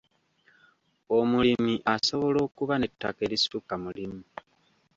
Omulimi 1.17 1.75
asobola 1.93 2.39
okuba 2.47 2.73
n'ettaka 2.77 3.19
erisukka 3.27 3.75
mu 3.83 3.89
limu. 3.97 4.21